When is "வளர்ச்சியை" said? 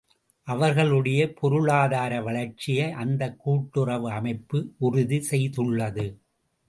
2.21-2.91